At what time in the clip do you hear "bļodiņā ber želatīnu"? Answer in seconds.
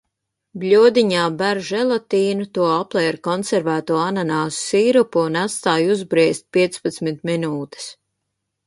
0.61-2.47